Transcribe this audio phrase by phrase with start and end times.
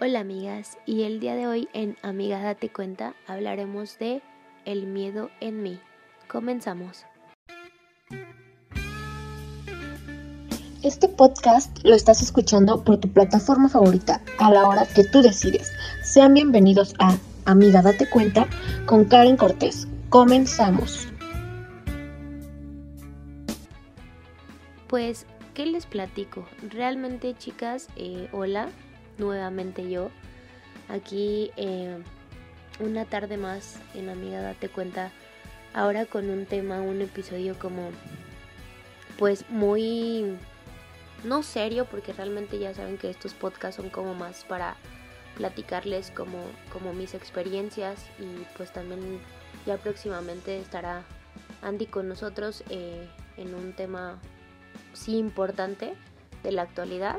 [0.00, 4.22] Hola amigas, y el día de hoy en Amiga Date Cuenta hablaremos de
[4.64, 5.80] el miedo en mí.
[6.28, 7.04] Comenzamos.
[10.84, 15.72] Este podcast lo estás escuchando por tu plataforma favorita a la hora que tú decides.
[16.04, 18.46] Sean bienvenidos a Amiga Date Cuenta
[18.86, 19.88] con Karen Cortés.
[20.10, 21.08] Comenzamos.
[24.86, 26.46] Pues, ¿qué les platico?
[26.70, 28.68] Realmente chicas, eh, hola,
[29.18, 30.10] nuevamente yo.
[30.88, 31.98] Aquí eh,
[32.80, 35.12] una tarde más en Amiga Date Cuenta.
[35.74, 37.90] Ahora con un tema, un episodio como
[39.18, 40.38] pues muy
[41.24, 44.76] no serio porque realmente ya saben que estos podcasts son como más para
[45.36, 46.38] platicarles como,
[46.72, 49.20] como mis experiencias y pues también
[49.66, 51.02] ya próximamente estará
[51.62, 54.18] Andy con nosotros eh, en un tema
[54.92, 55.94] sí importante
[56.42, 57.18] de la actualidad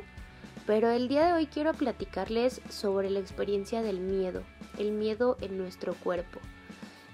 [0.65, 4.43] pero el día de hoy quiero platicarles sobre la experiencia del miedo,
[4.77, 6.39] el miedo en nuestro cuerpo.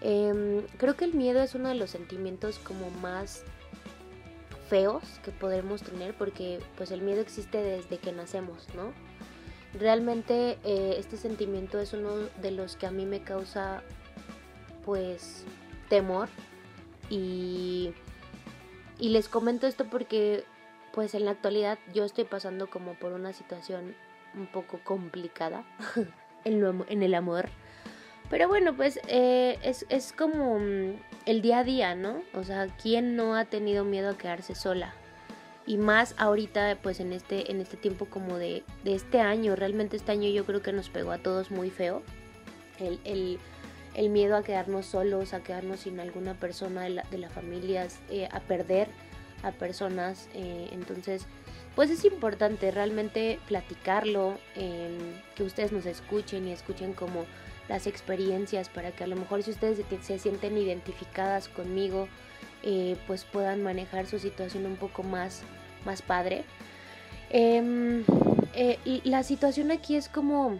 [0.01, 3.43] Em, creo que el miedo es uno de los sentimientos como más
[4.69, 8.93] feos que podemos tener porque pues el miedo existe desde que nacemos, ¿no?
[9.79, 13.83] Realmente eh, este sentimiento es uno de los que a mí me causa
[14.85, 15.43] pues
[15.89, 16.29] temor
[17.09, 17.93] y,
[18.99, 20.43] y les comento esto porque
[20.95, 23.95] pues en la actualidad yo estoy pasando como por una situación
[24.33, 25.65] un poco complicada
[26.45, 27.49] en, el amor.
[28.29, 30.93] Pero bueno, pues eh, es, es, como mm,
[31.25, 32.23] el día a día, ¿no?
[32.33, 34.93] O sea, ¿quién no ha tenido miedo a quedarse sola?
[35.67, 39.97] Y más ahorita, pues en este, en este tiempo como de, de este año, realmente
[39.97, 42.03] este año yo creo que nos pegó a todos muy feo.
[42.79, 42.99] El,
[43.95, 48.27] el, miedo a quedarnos solos, a quedarnos sin alguna persona de la, de familia, eh,
[48.31, 48.89] a perder
[49.45, 50.27] a personas.
[50.33, 51.25] Eh, entonces,
[51.75, 54.97] pues es importante realmente platicarlo, em,
[55.35, 57.25] que ustedes nos escuchen y escuchen como
[57.69, 62.07] las experiencias para que a lo mejor si ustedes se sienten identificadas conmigo,
[62.63, 65.43] eh, pues puedan manejar su situación un poco más,
[65.85, 66.43] más padre.
[67.29, 68.03] Em,
[68.53, 70.59] eh, la situación aquí es como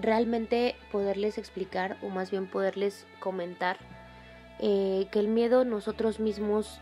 [0.00, 3.78] realmente poderles explicar o más bien poderles comentar
[4.60, 6.80] que el miedo nosotros mismos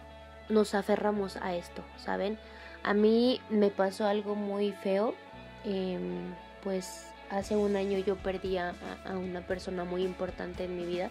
[0.49, 2.39] nos aferramos a esto, ¿saben?
[2.83, 5.15] A mí me pasó algo muy feo,
[5.65, 8.75] em, pues hace un año yo perdí a,
[9.15, 11.11] una persona muy importante en mi vida,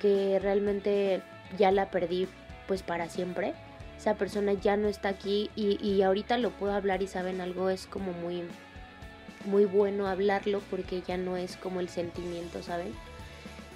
[0.00, 1.22] que realmente
[1.58, 2.28] ya la perdí
[2.66, 3.54] pues para siempre.
[3.98, 7.68] Esa persona ya no está aquí y, y ahorita lo puedo hablar y saben algo
[7.68, 8.44] es como muy
[9.44, 12.94] muy bueno hablarlo porque ya no es como el sentimiento, ¿saben?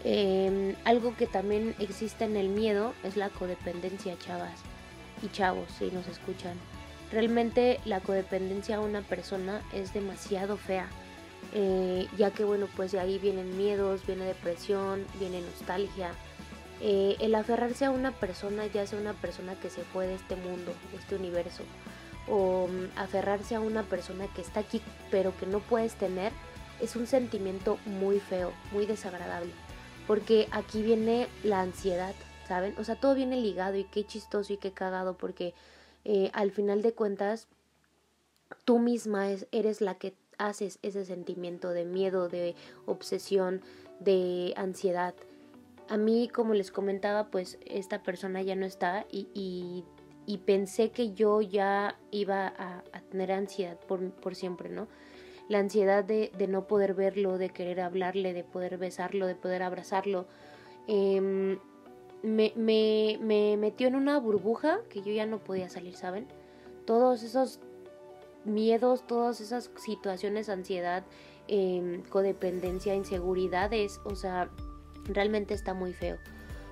[0.05, 4.61] Em, algo que también existe en el miedo es la codependencia, chavas
[5.23, 6.59] y chavos, si nos escuchan.
[7.11, 10.89] Realmente la codependencia a una persona es demasiado fea,
[11.55, 16.13] eh, ya que bueno, pues de ahí vienen miedos, viene depresión, viene nostalgia.
[16.83, 20.37] Eh, el aferrarse a una persona, ya sea una persona que se fue de este
[20.37, 21.63] mundo, de este universo,
[22.29, 26.33] o mm, aferrarse a una persona que está aquí pero que no puedes tener,
[26.83, 29.53] es un sentimiento muy feo, muy desagradable
[30.07, 32.15] porque aquí viene la ansiedad,
[32.47, 32.75] ¿saben?
[32.79, 35.55] O sea, todo viene ligado y qué chistoso y qué cagado porque
[36.05, 37.49] eh, al final de cuentas
[38.65, 42.55] tú misma es, eres la que haces ese sentimiento de miedo, de
[42.87, 43.63] obsesión,
[44.01, 45.15] de ansiedad.
[45.89, 49.85] A mí, como les comentaba, pues esta persona ya no está y, y,
[50.27, 54.89] y pensé que yo ya iba a, a tener ansiedad por, por siempre, ¿no?
[55.49, 60.27] La ansiedad de, no poder verlo, de querer hablarle, de poder besarlo, de poder abrazarlo,
[60.87, 61.59] em,
[62.23, 66.27] me, me, me metió en una burbuja que yo ya no podía salir, ¿saben?
[66.87, 67.61] Todos esos
[68.45, 71.05] miedos, todas esas situaciones, ansiedad,
[71.49, 74.49] eh, codependencia, inseguridades, o sea,
[75.05, 76.17] realmente está muy feo.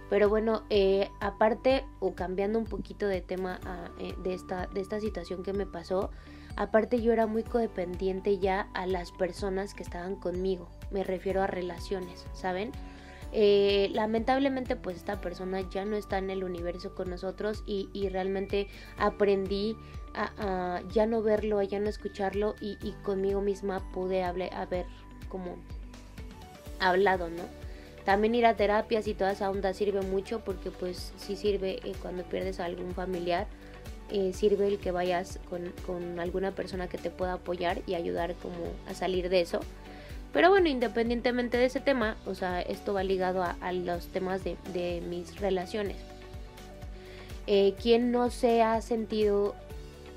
[0.09, 4.81] Pero bueno, eh, aparte o cambiando un poquito de tema ah, eh, de, esta, de
[4.81, 6.11] esta situación que me pasó,
[6.57, 11.47] Aparte yo era muy codependiente ya a las personas que estaban conmigo, me refiero a
[11.47, 12.73] relaciones, ¿saben?
[13.35, 18.69] Eh, lamentablemente pues esta persona ya no está en el universo con nosotros y, realmente
[18.99, 19.75] aprendí
[20.15, 24.85] a, ya no verlo, a ya no escucharlo y, conmigo misma pude haber
[25.31, 25.57] como
[26.79, 27.45] hablado, ¿no?
[28.05, 31.95] También ir a terapias y toda esa onda sirve mucho porque pues sí sirve eh,
[32.03, 33.47] cuando pierdes a algún familiar
[34.15, 35.41] eh, sirve el que vayas
[35.87, 39.61] con, alguna persona que te pueda apoyar y ayudar como a salir de eso.
[40.35, 45.03] Pero bueno, independientemente de ese tema, o sea, esto va ligado a, los temas de,
[45.09, 45.97] mis relaciones.
[47.47, 49.55] Eh, ¿Quién no se ha sentido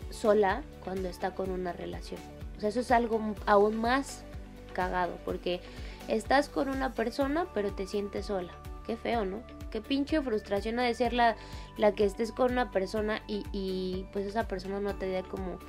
[0.09, 2.19] sola cuando está con una relación?
[2.57, 4.25] O sea, eso es algo aún más
[4.73, 5.61] cagado, porque
[6.09, 8.51] estás con una persona, pero te sientes sola.
[8.85, 9.41] Qué feo, ¿no?
[9.75, 11.35] Qué pinche frustración ha de ser la,
[11.75, 15.59] la que estés con una persona y, y pues esa persona no te dé como,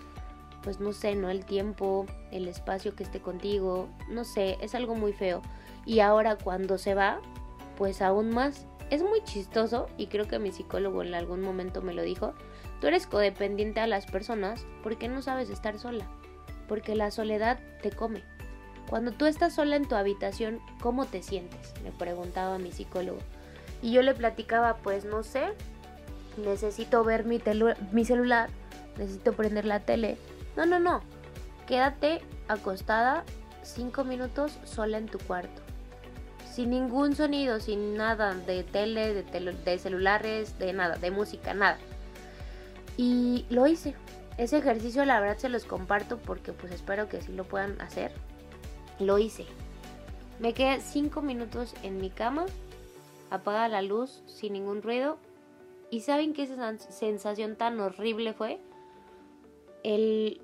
[0.62, 1.28] pues no sé, ¿no?
[1.28, 5.42] El tiempo, el espacio que esté contigo, no sé, es algo muy feo.
[5.86, 7.20] Y ahora cuando se va,
[7.76, 8.68] pues aún más.
[8.90, 12.32] Es muy chistoso y creo que mi psicólogo en algún momento me lo dijo.
[12.80, 16.06] Tú eres codependiente a las personas porque no sabes estar sola.
[16.68, 18.22] Porque la soledad te come.
[18.88, 21.74] Cuando tú estás sola en tu habitación, ¿cómo te sientes?
[21.82, 23.18] Me preguntaba mi psicólogo.
[23.82, 25.52] Y yo le platicaba, pues no sé,
[26.36, 27.40] necesito ver mi,
[27.92, 28.50] mi celular,
[28.98, 30.16] necesito prender la tele.
[30.56, 31.00] No, no, no.
[31.66, 33.24] Quédate acostada
[33.62, 35.62] cinco minutos sola en tu cuarto.
[36.50, 41.78] Sin ningún sonido, sin nada de tele, de, de celulares, de nada, de música, nada.
[42.96, 43.94] Y lo hice.
[44.38, 48.12] Ese ejercicio la verdad se los comparto porque pues espero que sí lo puedan hacer.
[48.98, 49.44] Lo hice.
[50.38, 52.44] Me quedé 5 minutos en mi cama,
[53.30, 55.18] apaga la luz sin ningún ruido.
[55.90, 58.60] ¿Y saben qué esa sensación tan horrible fue?
[59.82, 60.40] El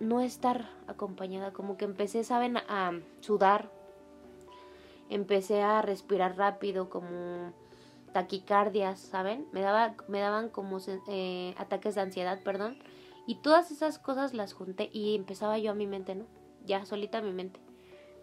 [0.00, 3.70] no estar acompañada, como que empecé, ¿saben?, a sudar.
[5.08, 7.52] Empecé a respirar rápido, como
[8.12, 9.46] taquicardias, ¿saben?
[9.52, 10.78] Me, daba, me daban como
[11.08, 12.78] eh, ataques de ansiedad, perdón.
[13.26, 16.24] Y todas esas cosas las junté y empezaba yo a mi mente, ¿no?
[16.64, 17.60] Ya solita a mi mente.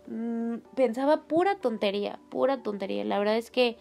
[0.08, 3.06] Mm, pensaba pura tontería, pura tontería.
[3.06, 3.78] La verdad es que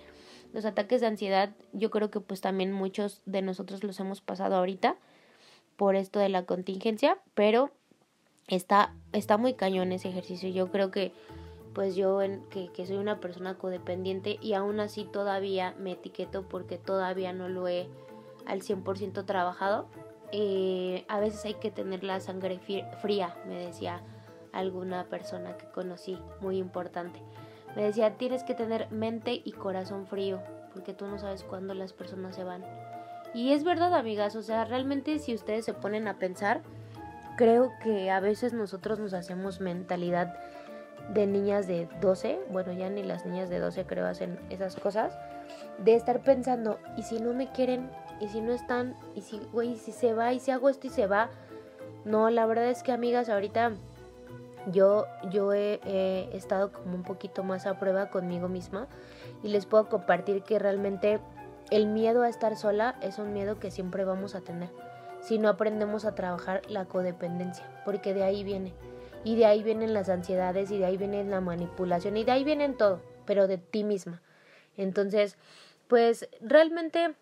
[0.56, 4.56] los ataques de ansiedad, yo creo que pues también muchos de nosotros los hemos pasado
[4.56, 4.96] ahorita
[5.76, 7.70] por esto de la contingencia, pero
[8.48, 10.48] está, está muy cañón ese ejercicio.
[10.48, 11.12] Yo creo que
[11.74, 16.48] pues yo en, que, que soy una persona codependiente y aún así todavía me etiqueto
[16.48, 17.86] porque todavía no lo he
[18.46, 19.88] al 100% trabajado.
[20.32, 22.58] Eh, a veces hay que tener la sangre
[23.02, 24.00] fría, me decía
[24.52, 27.20] alguna persona que conocí, muy importante.
[27.76, 30.40] Me decía, tienes que tener mente y corazón frío,
[30.72, 32.64] porque tú no sabes cuándo las personas se van.
[33.34, 36.62] Y es verdad, amigas, o sea, realmente si ustedes se ponen a pensar,
[37.36, 40.34] creo que a veces nosotros nos hacemos mentalidad
[41.12, 45.16] de niñas de 12, bueno, ya ni las niñas de 12 creo hacen esas cosas,
[45.78, 47.90] de estar pensando, ¿y si no me quieren?
[48.20, 48.96] ¿Y si no están?
[49.14, 50.32] ¿Y si, güey, si se va?
[50.32, 51.28] ¿Y si hago esto y se va?
[52.06, 53.72] No, la verdad es que, amigas, ahorita
[54.66, 58.88] yo, yo he, estado como un poquito más a prueba conmigo misma
[59.42, 61.20] y les puedo compartir que realmente
[61.70, 64.70] el miedo a estar sola es un miedo que siempre vamos a tener
[65.26, 68.74] si no aprendemos a trabajar la codependencia, porque de ahí viene.
[69.24, 72.44] Y de ahí vienen las ansiedades y de ahí viene la manipulación y de ahí
[72.44, 74.22] vienen todo, pero de ti misma.
[74.76, 75.36] Entonces,
[75.88, 77.14] pues realmente,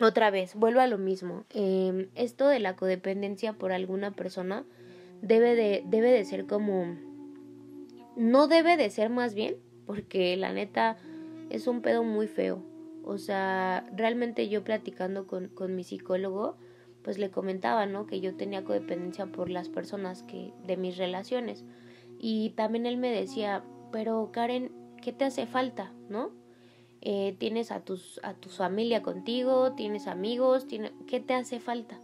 [0.00, 1.44] otra vez, vuelvo a lo mismo.
[1.50, 4.64] Em, esto de la codependencia por alguna persona
[5.22, 6.96] debe de, debe de ser como...
[8.14, 10.98] No debe de ser más bien, porque la neta
[11.48, 12.62] es un pedo muy feo.
[13.04, 16.56] O sea, realmente yo platicando con, con mi psicólogo,
[17.02, 18.06] pues le comentaba, ¿no?
[18.06, 21.64] Que yo tenía codependencia por las personas que de mis relaciones.
[22.18, 24.70] Y también él me decía, pero Karen,
[25.00, 26.30] ¿qué te hace falta, no?
[27.00, 32.00] Eh, tienes a tus a tu familia contigo, tienes amigos, tiene, ¿qué te hace falta?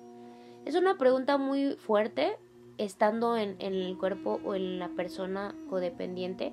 [0.65, 2.37] Es una pregunta muy fuerte,
[2.79, 6.53] estando en, el cuerpo o en la persona codependiente,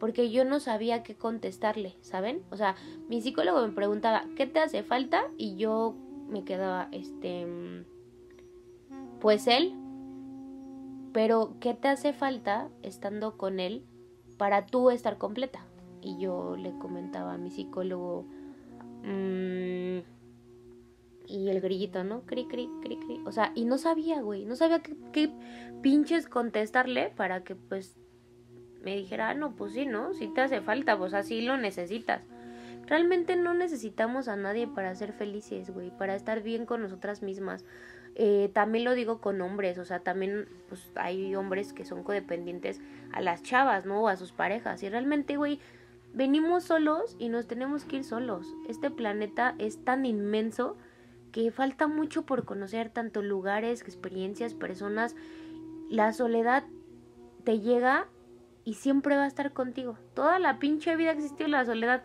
[0.00, 2.42] porque yo no sabía qué contestarle, ¿saben?
[2.50, 2.74] O sea,
[3.08, 5.24] mi psicólogo me preguntaba, ¿qué te hace falta?
[5.38, 5.94] Y yo
[6.28, 7.46] me quedaba, este,
[9.20, 9.74] pues él,
[11.12, 13.86] pero ¿qué te hace falta estando con él
[14.36, 15.66] para tú estar completa?
[16.02, 18.26] Y yo le comentaba a mi psicólogo,
[19.02, 20.00] mmm,
[21.28, 22.22] y el grillito, ¿no?
[22.22, 23.22] Cri, cri, cri, cri.
[23.26, 24.44] O sea, y no sabía, güey.
[24.44, 24.80] No sabía
[25.12, 25.30] qué,
[25.82, 27.96] pinches contestarle para que, pues,
[28.82, 30.14] me dijera, ah, no, pues sí, ¿no?
[30.14, 32.22] Si te hace falta, pues así lo necesitas.
[32.86, 35.90] Realmente no necesitamos a nadie para ser felices, güey.
[35.90, 37.64] Para estar bien con nosotras mismas.
[38.14, 42.80] Eh, también lo digo con hombres, o sea, también pues hay hombres que son codependientes
[43.12, 44.02] a las chavas, ¿no?
[44.02, 44.82] O a sus parejas.
[44.82, 45.60] Y realmente, güey,
[46.14, 48.46] venimos solos y nos tenemos que ir solos.
[48.68, 50.78] Este planeta es tan inmenso
[51.36, 55.14] que falta mucho por conocer tanto lugares, experiencias, personas.
[55.90, 56.64] La soledad
[57.44, 58.06] te llega
[58.64, 59.98] y siempre va a estar contigo.
[60.14, 62.02] Toda la pinche vida existió la soledad.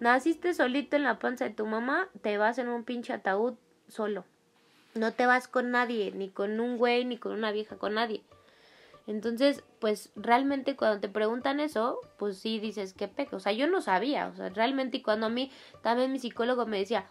[0.00, 3.56] Naciste solito en la panza de tu mamá, te vas en un pinche ataúd
[3.88, 4.24] solo.
[4.94, 8.22] No te vas con nadie, ni con un güey, ni con una vieja, con nadie.
[9.06, 13.36] Entonces, pues realmente cuando te preguntan eso, pues sí dices, qué peco.
[13.36, 15.50] O sea, yo no sabía, o sea, realmente cuando a mí
[15.82, 17.04] también mi psicólogo me decía,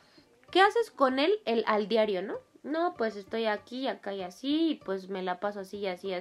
[0.51, 2.36] ¿Qué haces con él el, al diario, no?
[2.63, 6.13] No, pues estoy aquí, acá y así, y pues me la paso así y así.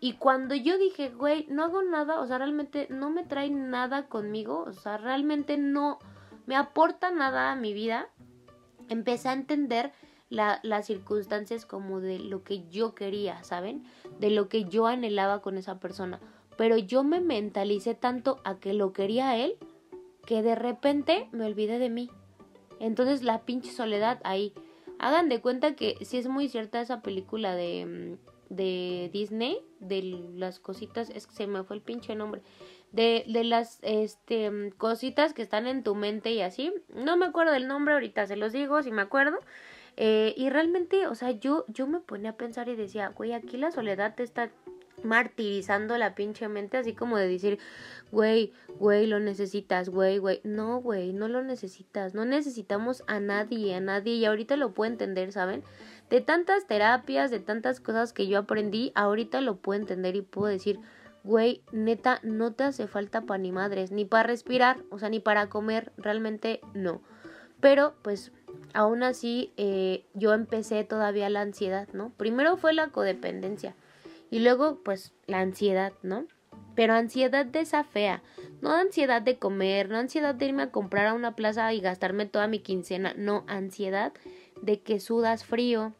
[0.00, 4.06] Y cuando yo dije, güey, no hago nada, o sea, realmente no me trae nada
[4.08, 5.98] conmigo, o sea, realmente no
[6.46, 8.08] me aporta nada a mi vida,
[8.88, 9.92] empecé a entender
[10.28, 13.84] las circunstancias como de lo que yo quería, ¿saben?
[14.18, 16.20] De lo que yo anhelaba con esa persona.
[16.56, 19.56] Pero yo me mentalicé tanto a que lo quería él
[20.26, 22.10] que de repente me olvidé de mí.
[22.80, 24.52] Entonces la pinche soledad ahí.
[24.98, 30.02] Hagan de cuenta que si es muy cierta esa película de, mm, de Disney, de
[30.34, 32.42] las cositas, es que se me fue el pinche nombre,
[32.92, 36.72] de, de las este, mm, cositas que están en tu mente y así.
[36.94, 39.38] No me acuerdo del nombre, ahorita se los digo si me acuerdo.
[39.96, 43.56] Eh, y realmente, o sea, yo, yo me ponía a pensar y decía, güey, aquí
[43.56, 44.50] la soledad está
[45.06, 47.58] martirizando la pinche mente, así como de decir,
[48.12, 50.40] güey, güey, lo necesitas, güey, güey.
[50.44, 52.14] No, güey, no lo necesitas.
[52.14, 54.14] No necesitamos a nadie, a nadie.
[54.14, 55.62] Y ahorita lo puedo entender, ¿saben?
[56.10, 60.46] De tantas terapias, de tantas cosas que yo aprendí, ahorita lo puedo entender y puedo
[60.46, 60.78] decir,
[61.24, 65.18] güey, neta, no te hace falta para ni madres, ni para respirar, o sea, ni
[65.18, 67.00] para comer, realmente no.
[67.60, 68.30] Pero, pues,
[68.74, 72.12] aún así, eh, yo empecé todavía la ansiedad, ¿no?
[72.16, 73.74] Primero fue la codependencia
[74.30, 76.26] y luego, pues, la ansiedad, ¿no?
[76.74, 78.22] Pero ansiedad de esa fea,
[78.60, 82.26] no ansiedad de comer, no ansiedad de irme a comprar a una plaza y gastarme
[82.26, 84.12] toda mi quincena, no, ansiedad
[84.60, 85.94] de que sudas frío,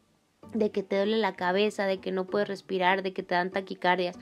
[0.53, 3.51] de que te duele la cabeza, de que no puedes respirar, de que te dan
[3.51, 4.17] taquicardias.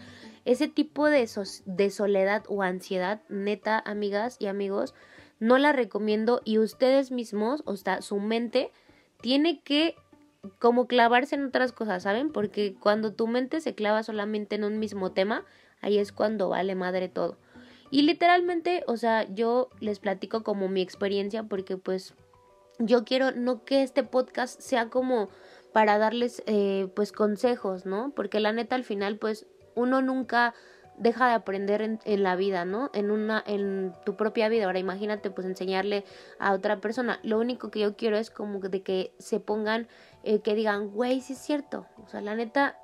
[0.45, 1.29] Ese tipo de,
[1.65, 4.93] de soledad o ansiedad, neta, amigas y amigos,
[5.39, 8.71] no la recomiendo y ustedes mismos, o sea, su mente
[9.21, 9.95] tiene que
[10.59, 12.31] como clavarse en otras cosas, ¿saben?
[12.31, 15.45] Porque cuando tu mente se clava solamente en un mismo tema,
[15.81, 17.37] ahí es cuando vale madre todo.
[17.91, 22.13] Y literalmente, o sea, yo les platico como mi experiencia porque pues
[22.79, 25.29] yo quiero no que este podcast sea como
[25.71, 28.11] para darles eh, pues consejos, ¿no?
[28.15, 30.53] Porque la neta al final pues uno nunca
[30.97, 32.89] deja de aprender en, en, la vida, ¿no?
[32.93, 34.65] En una, en tu propia vida.
[34.65, 36.05] Ahora imagínate pues enseñarle
[36.39, 37.19] a otra persona.
[37.23, 39.87] Lo único que yo quiero es como de que se pongan,
[40.25, 41.85] eh, que digan, güey, sí es cierto.
[42.03, 42.77] O sea, la neta,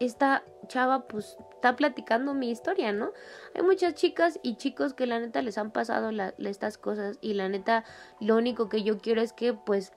[0.00, 3.12] esta chava pues está platicando mi historia, ¿no?
[3.54, 7.48] Hay muchas chicas y chicos que la neta les han pasado estas cosas y la
[7.48, 7.84] neta
[8.20, 9.92] lo único que yo quiero es que pues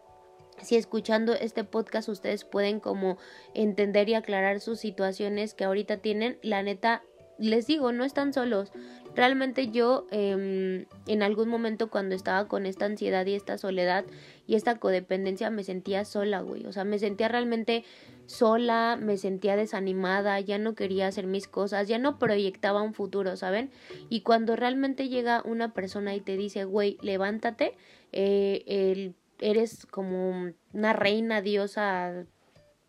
[0.62, 3.18] si escuchando este podcast ustedes pueden como
[3.54, 7.04] entender y aclarar sus situaciones que ahorita tienen, la neta
[7.38, 8.72] les digo, no están solos.
[9.16, 14.06] Realmente yo eh, en algún momento cuando estaba con esta ansiedad y esta soledad
[14.48, 16.66] y esta codependencia me sentía sola, güey.
[16.66, 17.84] O sea, me sentía realmente
[18.26, 23.36] sola, me sentía desanimada, ya no quería hacer mis cosas, ya no proyectaba un futuro,
[23.36, 23.70] ¿saben?
[24.10, 27.76] Y cuando realmente llega una persona y te dice, güey, levántate,
[28.14, 32.26] eh, el, eres como una reina, diosa,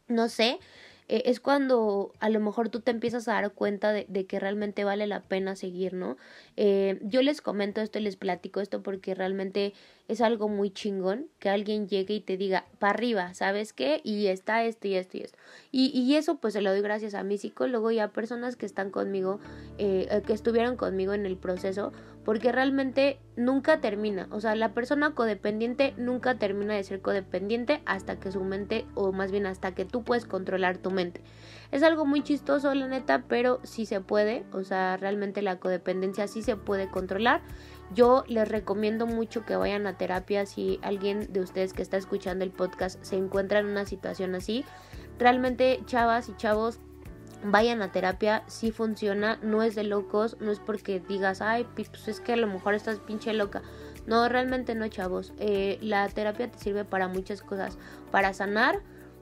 [0.06, 0.60] no sé,
[1.12, 4.82] eh, es cuando a lo mejor tú te empiezas a dar cuenta de, que realmente
[4.82, 6.16] vale la pena seguir, ¿no?
[6.56, 9.74] Eh, yo les comento esto y les platico esto porque realmente
[10.08, 14.00] es algo muy chingón que alguien llegue y te diga, para arriba, ¿sabes qué?
[14.04, 15.36] Y está esto y esto y esto.
[15.70, 18.64] Y, y eso pues se lo doy gracias a mi psicólogo y a personas que
[18.64, 19.38] están conmigo,
[19.76, 21.92] eh, que estuvieron conmigo en el proceso,
[22.24, 24.28] porque realmente nunca termina.
[24.30, 29.12] O sea, la persona codependiente nunca termina de ser codependiente hasta que su mente, o
[29.12, 31.22] más bien hasta que tú puedes controlar tu mente.
[31.72, 34.44] Es algo muy chistoso, la neta, pero sí se puede.
[34.52, 37.40] O sea, realmente la codependencia sí se puede controlar.
[37.94, 42.44] Yo les recomiendo mucho que vayan a terapia si alguien de ustedes que está escuchando
[42.44, 44.64] el podcast se encuentra en una situación así.
[45.18, 46.78] Realmente, chavas y chavos,
[47.44, 52.08] vayan a terapia, si funciona, no es de locos, no es porque digas, ay, pues
[52.08, 53.62] es que a lo mejor estás pinche loca.
[54.06, 55.32] No, realmente no, chavos.
[55.38, 57.78] Eh, la terapia te sirve para muchas cosas,
[58.10, 58.80] para sanar,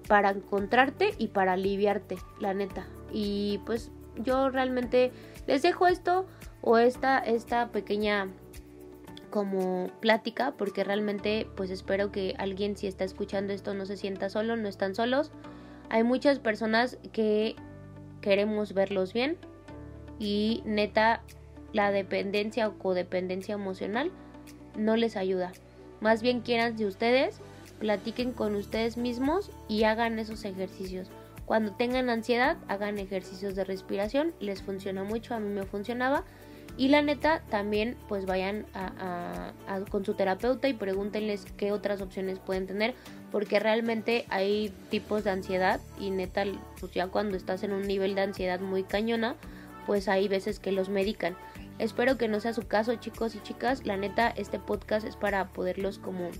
[0.08, 2.86] para encontrarte y para aliviarte, la neta.
[3.12, 5.12] Y pues yo realmente
[5.46, 6.26] les dejo esto
[6.62, 8.28] o esta, esta pequeña
[9.30, 14.28] como plática porque realmente pues espero que alguien si está escuchando esto no se sienta
[14.28, 15.30] solo, no están solos.
[15.88, 17.56] Hay muchas personas que
[18.20, 19.36] queremos verlos bien
[20.18, 21.22] y neta
[21.72, 24.10] la dependencia o codependencia emocional
[24.76, 25.52] no les ayuda.
[26.00, 27.40] Más bien quieran de ustedes,
[27.78, 31.08] platiquen con ustedes mismos y hagan esos ejercicios.
[31.46, 36.22] Cuando tengan ansiedad, hagan ejercicios de respiración, les funciona mucho, a mí me funcionaba.
[36.76, 39.52] Y la neta, también pues vayan a,
[39.90, 42.94] con su terapeuta y pregúntenles qué otras opciones pueden tener,
[43.30, 46.44] porque realmente hay tipos de ansiedad y neta,
[46.78, 49.36] pues ya cuando estás en un nivel de ansiedad muy cañona,
[49.86, 51.36] pues hay veces que los medican.
[51.78, 53.86] Espero que no sea su caso, chicos y chicas.
[53.86, 56.30] La neta, este podcast es para poderlos como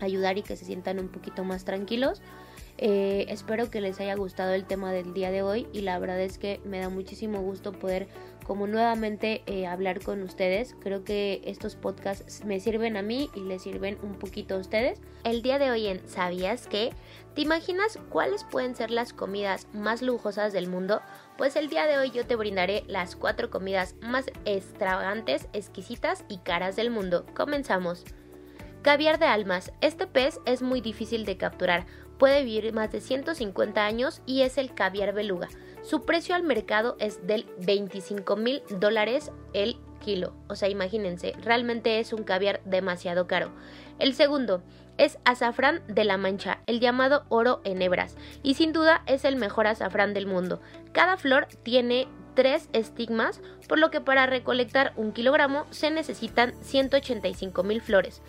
[0.00, 2.22] ayudar y que se sientan un poquito más tranquilos.
[2.78, 6.20] Eh, espero que les haya gustado el tema del día de hoy y la verdad
[6.20, 8.06] es que me da muchísimo gusto poder
[8.46, 10.76] como nuevamente eh, hablar con ustedes.
[10.80, 15.00] Creo que estos podcasts me sirven a mí y les sirven un poquito a ustedes.
[15.24, 16.92] El día de hoy en ¿Sabías qué?
[17.34, 21.02] ¿Te imaginas cuáles pueden ser las comidas más lujosas del mundo?
[21.36, 26.38] Pues el día de hoy yo te brindaré las cuatro comidas más extravagantes, exquisitas y
[26.38, 27.26] caras del mundo.
[27.34, 28.04] Comenzamos.
[28.86, 29.72] Caviar de almas.
[29.80, 31.86] Este pez es muy difícil de capturar.
[32.20, 35.48] Puede vivir más de 150 años y es el caviar beluga.
[35.82, 40.34] Su precio al mercado es del 25 mil dólares el kilo.
[40.48, 43.50] O sea, imagínense, realmente es un caviar demasiado caro.
[43.98, 44.62] El segundo
[44.98, 49.34] es azafrán de la mancha, el llamado oro en hebras, y sin duda es el
[49.34, 50.60] mejor azafrán del mundo.
[50.92, 57.64] Cada flor tiene tres estigmas, por lo que para recolectar un kilogramo se necesitan 185
[57.64, 58.22] mil flores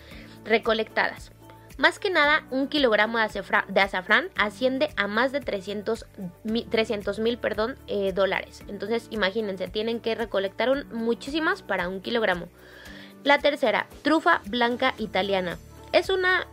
[0.48, 1.32] recolectadas.
[1.78, 6.06] Más que nada, un kilogramo de, azafrán asciende a más de 300
[6.44, 7.40] mil
[7.86, 8.64] eh, dólares.
[8.68, 12.48] Entonces, imagínense, tienen que recolectar muchísimas para un kilogramo.
[13.24, 15.60] La tercera, trufa blanca italiana.
[15.92, 16.48] Es una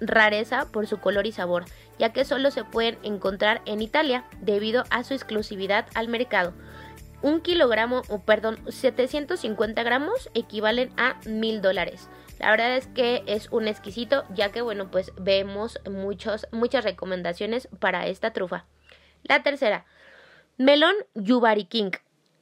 [0.00, 1.66] rareza por su color y sabor,
[2.00, 6.52] ya que solo se pueden encontrar en Italia debido a su exclusividad al mercado.
[7.22, 12.08] Un kilogramo, o perdón, 750 gramos equivalen a mil dólares.
[12.38, 17.68] La verdad es que es un exquisito, ya que bueno, pues vemos muchos, muchas recomendaciones
[17.78, 18.66] para esta trufa.
[19.22, 19.86] La tercera,
[20.58, 21.90] melón Yubari King.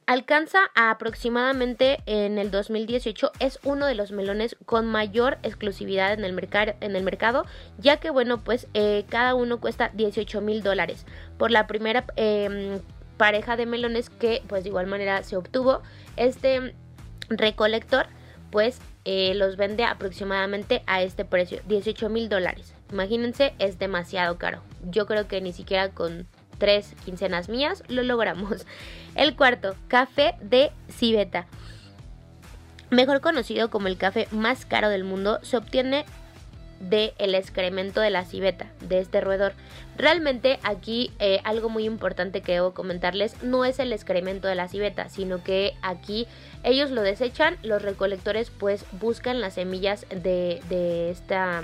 [0.05, 6.37] Alcanza aproximadamente en el 2018, es uno de los melones con mayor exclusividad en el,
[6.81, 7.45] en el mercado,
[7.77, 11.05] ya que bueno, pues eh, cada uno cuesta 18 mil dólares.
[11.37, 12.81] Por la primera em,
[13.15, 15.81] pareja de melones que pues de igual manera se obtuvo,
[16.17, 16.75] este
[17.29, 18.07] recolector
[18.53, 22.75] pues eh, los vende aproximadamente a este precio, 18 mil dólares.
[22.91, 24.61] Imagínense, es demasiado caro.
[24.83, 26.27] Yo creo que ni siquiera con
[26.59, 28.67] tres quincenas mías lo logramos.
[29.15, 31.47] El cuarto, café de civeta.
[32.91, 36.05] Mejor conocido como el café más caro del mundo, se obtiene
[36.89, 39.53] del el excremento de la civeta, de este roedor.
[39.97, 44.67] Realmente aquí eh, algo muy importante que debo comentarles no es el excremento de la
[44.67, 46.27] civeta, sino que aquí
[46.63, 51.63] ellos lo desechan, los recolectores pues buscan las semillas de, de esta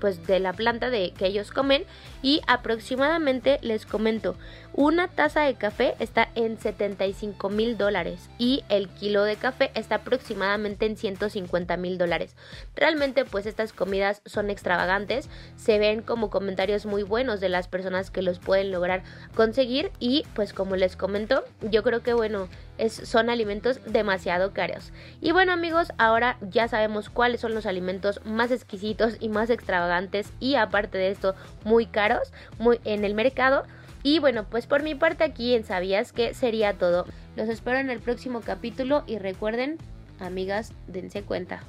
[0.00, 1.84] pues de la planta de que ellos comen
[2.22, 4.36] y aproximadamente les comento
[4.74, 9.96] una taza de café está en 75 mil dólares y el kilo de café está
[9.96, 12.34] aproximadamente en 150 mil dólares
[12.74, 18.10] realmente pues estas comidas son extravagantes se ven como comentarios muy buenos de las personas
[18.10, 19.04] que los pueden lograr
[19.36, 24.92] conseguir y pues como les comento yo creo que bueno es, son alimentos demasiado caros.
[25.20, 30.32] Y bueno amigos, ahora ya sabemos cuáles son los alimentos más exquisitos y más extravagantes
[30.40, 31.34] y aparte de esto
[31.64, 33.64] muy caros muy, en el mercado.
[34.04, 37.06] Y bueno, pues por mi parte aquí en Sabías que sería todo.
[37.36, 39.78] Los espero en el próximo capítulo y recuerden,
[40.20, 41.64] amigas, dense cuenta.